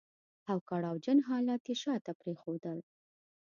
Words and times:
او 0.51 0.57
کړاو 0.69 0.95
جن 1.05 1.19
حالات 1.27 1.63
يې 1.71 1.75
شاته 1.83 2.11
پرېښودل. 2.21 2.79